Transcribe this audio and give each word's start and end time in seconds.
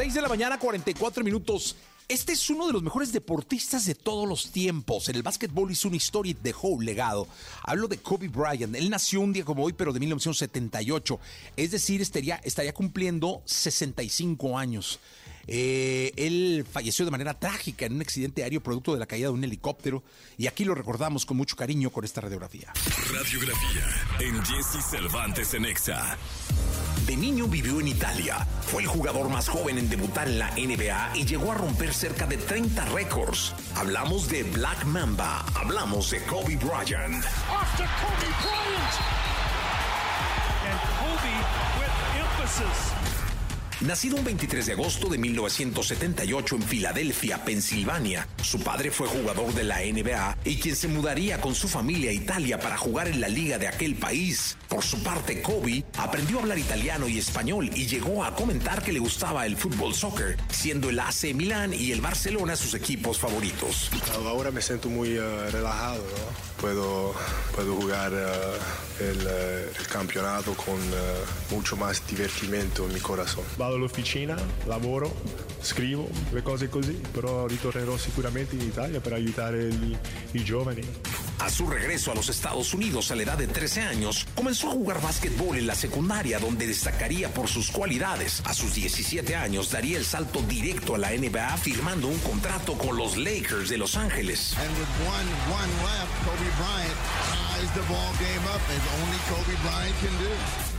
6 0.00 0.14
de 0.14 0.22
la 0.22 0.28
mañana, 0.28 0.58
44 0.58 1.24
minutos. 1.24 1.76
Este 2.08 2.32
es 2.32 2.50
uno 2.50 2.66
de 2.66 2.72
los 2.72 2.82
mejores 2.82 3.12
deportistas 3.12 3.84
de 3.84 3.94
todos 3.94 4.28
los 4.28 4.50
tiempos. 4.50 5.08
En 5.08 5.16
el 5.16 5.22
básquetbol 5.22 5.70
hizo 5.70 5.88
una 5.88 5.96
historia 5.96 6.30
y 6.30 6.36
dejó 6.42 6.68
un 6.68 6.84
legado. 6.84 7.28
Hablo 7.62 7.86
de 7.86 7.98
Kobe 7.98 8.28
Bryant. 8.28 8.74
Él 8.74 8.90
nació 8.90 9.20
un 9.20 9.32
día 9.32 9.44
como 9.44 9.62
hoy, 9.62 9.72
pero 9.72 9.92
de 9.92 10.00
1978. 10.00 11.20
Es 11.56 11.70
decir, 11.70 12.00
estaría, 12.00 12.40
estaría 12.42 12.72
cumpliendo 12.72 13.42
65 13.44 14.58
años. 14.58 14.98
Eh, 15.46 16.12
él 16.16 16.66
falleció 16.70 17.04
de 17.04 17.10
manera 17.10 17.34
trágica 17.34 17.86
en 17.86 17.94
un 17.94 18.00
accidente 18.00 18.42
aéreo 18.42 18.62
producto 18.62 18.92
de 18.92 19.00
la 19.00 19.06
caída 19.06 19.28
de 19.28 19.34
un 19.34 19.44
helicóptero. 19.44 20.02
Y 20.38 20.46
aquí 20.46 20.64
lo 20.64 20.74
recordamos 20.74 21.26
con 21.26 21.36
mucho 21.36 21.56
cariño 21.56 21.90
con 21.90 22.04
esta 22.04 22.20
radiografía. 22.20 22.72
Radiografía 23.12 23.86
en 24.20 24.44
Jesse 24.44 24.84
Cervantes 24.90 25.54
en 25.54 25.64
Exa. 25.64 26.16
De 27.10 27.16
niño 27.16 27.48
vivió 27.48 27.80
en 27.80 27.88
Italia. 27.88 28.46
Fue 28.60 28.82
el 28.82 28.88
jugador 28.88 29.28
más 29.28 29.48
joven 29.48 29.78
en 29.78 29.88
debutar 29.90 30.28
en 30.28 30.38
la 30.38 30.52
NBA 30.52 31.16
y 31.16 31.24
llegó 31.24 31.50
a 31.50 31.56
romper 31.56 31.92
cerca 31.92 32.24
de 32.24 32.36
30 32.36 32.84
récords. 32.84 33.52
Hablamos 33.74 34.28
de 34.28 34.44
Black 34.44 34.84
Mamba. 34.84 35.44
Hablamos 35.56 36.08
de 36.12 36.22
Kobe 36.22 36.54
Bryant. 36.54 37.24
Kobe 37.24 38.28
Bryant. 38.44 38.94
And 40.68 40.78
Kobe 41.00 41.34
with 41.80 41.90
emphasis. 42.22 43.19
Nacido 43.80 44.16
un 44.16 44.24
23 44.24 44.66
de 44.66 44.72
agosto 44.74 45.08
de 45.08 45.16
1978 45.16 46.56
en 46.56 46.62
Filadelfia, 46.62 47.42
Pensilvania, 47.42 48.28
su 48.42 48.60
padre 48.60 48.90
fue 48.90 49.08
jugador 49.08 49.54
de 49.54 49.64
la 49.64 49.78
NBA 49.78 50.36
y 50.44 50.56
quien 50.56 50.76
se 50.76 50.86
mudaría 50.86 51.40
con 51.40 51.54
su 51.54 51.66
familia 51.66 52.10
a 52.10 52.12
Italia 52.12 52.60
para 52.60 52.76
jugar 52.76 53.08
en 53.08 53.22
la 53.22 53.28
liga 53.28 53.56
de 53.56 53.68
aquel 53.68 53.94
país. 53.94 54.58
Por 54.68 54.84
su 54.84 55.02
parte, 55.02 55.40
Kobe 55.40 55.82
aprendió 55.96 56.36
a 56.36 56.42
hablar 56.42 56.58
italiano 56.58 57.08
y 57.08 57.18
español 57.18 57.70
y 57.74 57.86
llegó 57.86 58.22
a 58.22 58.34
comentar 58.34 58.82
que 58.82 58.92
le 58.92 58.98
gustaba 58.98 59.46
el 59.46 59.56
fútbol 59.56 59.94
soccer, 59.94 60.36
siendo 60.50 60.90
el 60.90 61.00
AC 61.00 61.34
Milán 61.34 61.72
y 61.72 61.92
el 61.92 62.02
Barcelona 62.02 62.56
sus 62.56 62.74
equipos 62.74 63.18
favoritos. 63.18 63.90
Ahora 64.26 64.50
me 64.50 64.60
siento 64.60 64.90
muy 64.90 65.18
uh, 65.18 65.50
relajado, 65.50 66.02
¿no? 66.02 66.60
Puedo, 66.60 67.14
puedo 67.56 67.76
jugar 67.76 68.12
uh, 68.12 69.02
el, 69.02 69.26
uh, 69.26 69.59
el, 69.78 69.86
campeonato 69.86 70.54
con 70.54 70.78
mucho 71.50 71.76
más 71.76 72.02
divertimento 72.06 72.86
en 72.86 72.92
mi 72.92 73.00
corazón. 73.00 73.44
Vado 73.56 73.76
all'officina, 73.76 74.36
lavoro, 74.66 75.14
scrivo, 75.62 76.08
le 76.32 76.42
cose 76.42 76.68
così, 76.68 77.00
però 77.12 77.46
ritornerò 77.46 77.96
sicuramente 77.96 78.54
in 78.54 78.62
Italia 78.62 79.00
per 79.00 79.14
aiutare 79.14 79.68
i, 79.68 79.98
i 80.32 80.44
giovani. 80.44 80.82
A 81.40 81.48
su 81.48 81.66
regreso 81.66 82.10
a 82.10 82.14
los 82.14 82.28
Estados 82.28 82.74
Unidos 82.74 83.10
a 83.10 83.14
la 83.14 83.22
edad 83.22 83.38
de 83.38 83.46
13 83.46 83.80
años, 83.80 84.26
comenzó 84.34 84.68
a 84.68 84.72
jugar 84.72 85.00
básquetbol 85.00 85.56
en 85.56 85.66
la 85.66 85.74
secundaria 85.74 86.38
donde 86.38 86.66
destacaría 86.66 87.32
por 87.32 87.48
sus 87.48 87.70
cualidades. 87.70 88.42
A 88.44 88.52
sus 88.52 88.74
17 88.74 89.34
años 89.36 89.70
daría 89.70 89.96
el 89.96 90.04
salto 90.04 90.42
directo 90.42 90.94
a 90.94 90.98
la 90.98 91.10
NBA 91.12 91.56
firmando 91.56 92.08
un 92.08 92.18
contrato 92.18 92.76
con 92.76 92.98
los 92.98 93.16
Lakers 93.16 93.70
de 93.70 93.78
Los 93.78 93.96
Ángeles. 93.96 94.54
And 94.58 94.68
with 94.76 95.08
one, 95.08 95.28
one 95.50 95.70
left, 95.82 96.24
Kobe 96.26 96.50
Bryant 96.58 97.49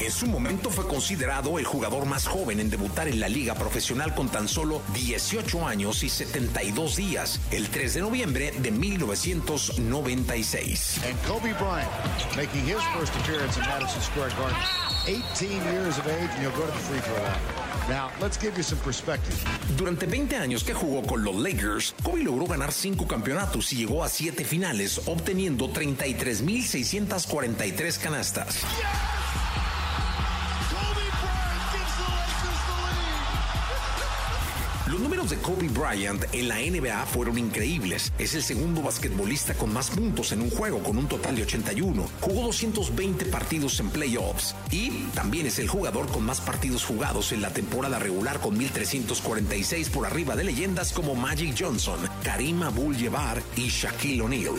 En 0.00 0.12
su 0.12 0.26
momento 0.26 0.70
fue 0.70 0.86
considerado 0.86 1.58
el 1.58 1.64
jugador 1.64 2.06
más 2.06 2.24
joven 2.26 2.60
en 2.60 2.70
debutar 2.70 3.08
en 3.08 3.18
la 3.18 3.28
liga 3.28 3.54
profesional 3.54 4.14
con 4.14 4.28
tan 4.28 4.46
solo 4.46 4.80
18 4.94 5.66
años 5.66 6.04
y 6.04 6.08
72 6.08 6.94
días, 6.96 7.40
el 7.50 7.68
3 7.68 7.94
de 7.94 8.00
noviembre 8.00 8.52
de 8.52 8.70
1996. 8.70 11.00
And 11.04 11.16
Kobe 11.26 11.52
Bryant 11.54 11.90
making 12.36 12.64
his 12.64 12.80
first 12.96 13.12
appearance 13.16 13.56
in 13.56 13.62
Madison 13.66 14.00
Square 14.02 14.30
Garden. 14.38 14.87
18 15.08 15.48
years 15.72 15.98
of 15.98 16.06
age 16.06 16.28
and 16.34 16.42
he'll 16.42 16.50
go 16.50 16.66
to 16.66 16.72
the 16.72 16.78
free 16.78 17.00
throw 17.00 17.16
line. 17.22 17.40
Now, 17.88 18.10
let's 18.20 18.36
give 18.36 18.54
you 18.58 18.62
some 18.62 18.78
perspective. 18.80 19.34
Durante 19.78 20.06
20 20.06 20.36
años 20.36 20.62
que 20.62 20.74
jugó 20.74 21.02
con 21.06 21.24
los 21.24 21.34
Lakers, 21.34 21.94
Kobe 22.02 22.22
logró 22.22 22.46
ganar 22.46 22.72
5 22.72 23.08
campeonatos 23.08 23.72
y 23.72 23.76
llegó 23.76 24.04
a 24.04 24.10
7 24.10 24.44
finales, 24.44 25.00
obteniendo 25.06 25.72
33.643 25.72 27.98
canastas. 27.98 28.56
Los 28.56 29.17
de 35.30 35.36
Kobe 35.36 35.68
Bryant 35.68 36.24
en 36.32 36.48
la 36.48 36.56
NBA 36.56 37.06
fueron 37.06 37.38
increíbles. 37.38 38.12
Es 38.18 38.34
el 38.34 38.42
segundo 38.42 38.82
basquetbolista 38.82 39.54
con 39.54 39.72
más 39.72 39.90
puntos 39.90 40.32
en 40.32 40.40
un 40.40 40.50
juego, 40.50 40.82
con 40.82 40.96
un 40.96 41.06
total 41.06 41.36
de 41.36 41.42
81. 41.42 42.08
Jugó 42.20 42.42
220 42.46 43.26
partidos 43.26 43.78
en 43.80 43.90
playoffs 43.90 44.54
y 44.70 44.90
también 45.14 45.46
es 45.46 45.58
el 45.58 45.68
jugador 45.68 46.06
con 46.08 46.24
más 46.24 46.40
partidos 46.40 46.84
jugados 46.84 47.32
en 47.32 47.42
la 47.42 47.52
temporada 47.52 47.98
regular, 47.98 48.40
con 48.40 48.58
1.346 48.58 49.90
por 49.90 50.06
arriba 50.06 50.36
de 50.36 50.44
leyendas 50.44 50.92
como 50.92 51.14
Magic 51.14 51.54
Johnson, 51.58 51.98
Karim 52.22 52.62
Abdul-Jabbar 52.62 53.42
y 53.56 53.68
Shaquille 53.68 54.22
O'Neal. 54.22 54.54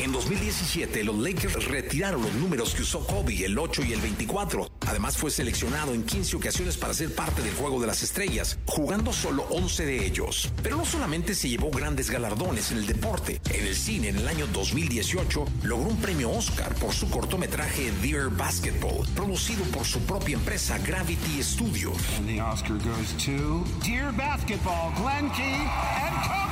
En 0.00 0.12
2017, 0.12 1.04
los 1.04 1.18
Lakers 1.18 1.66
retiraron 1.66 2.22
los 2.22 2.32
números 2.32 2.74
que 2.74 2.80
usó 2.80 3.06
Kobe, 3.06 3.44
el 3.44 3.58
8 3.58 3.82
y 3.84 3.92
el 3.92 4.00
24. 4.00 4.70
Además, 4.86 5.18
fue 5.18 5.30
seleccionado 5.30 5.92
en 5.92 6.04
15 6.04 6.36
ocasiones 6.36 6.78
para 6.78 6.94
ser 6.94 7.14
parte 7.14 7.42
del 7.42 7.52
Juego 7.52 7.78
de 7.82 7.86
las 7.86 8.02
Estrellas, 8.02 8.58
jugando 8.64 9.12
solo 9.12 9.42
11 9.50 9.84
de 9.84 10.06
ellos. 10.06 10.50
Pero 10.62 10.78
no 10.78 10.86
solamente 10.86 11.34
se 11.34 11.50
llevó 11.50 11.70
grandes 11.70 12.08
galardones 12.08 12.72
en 12.72 12.78
el 12.78 12.86
deporte. 12.86 13.42
En 13.50 13.66
el 13.66 13.76
cine, 13.76 14.08
en 14.08 14.16
el 14.16 14.26
año 14.26 14.46
2018, 14.46 15.44
logró 15.64 15.90
un 15.90 15.98
premio 15.98 16.30
Oscar 16.30 16.74
por 16.76 16.94
su 16.94 17.10
cortometraje 17.10 17.92
Dear 18.00 18.30
Basketball, 18.30 19.06
producido 19.14 19.64
por 19.64 19.84
su 19.84 20.00
propia 20.00 20.36
empresa 20.36 20.78
Gravity 20.78 21.42
Studio. 21.42 21.92
And 22.16 22.26
the 22.26 22.40
Oscar 22.40 22.78
goes 22.78 23.12
to 23.26 23.64
Dear 23.84 24.12
Basketball, 24.12 24.94
Glenn 24.96 25.30
Key 25.32 25.42
and 25.42 26.16
Kobe! 26.26 26.49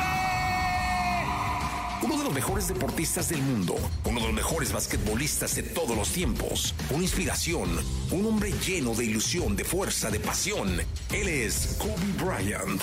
Uno 2.09 2.17
de 2.17 2.25
los 2.25 2.33
mejores 2.33 2.69
deportistas 2.69 3.29
del 3.29 3.43
mundo, 3.43 3.75
uno 4.07 4.21
de 4.21 4.27
los 4.29 4.35
mejores 4.35 4.73
basquetbolistas 4.73 5.55
de 5.57 5.63
todos 5.63 5.95
los 5.95 6.09
tiempos, 6.09 6.75
una 6.89 7.03
inspiración, 7.03 7.69
un 8.11 8.25
hombre 8.25 8.51
lleno 8.67 8.95
de 8.95 9.05
ilusión, 9.05 9.55
de 9.57 9.65
fuerza, 9.65 10.11
de 10.11 10.19
pasión. 10.19 10.81
Él 11.13 11.29
es 11.29 11.77
Kobe 11.79 12.25
Bryant. 12.25 12.83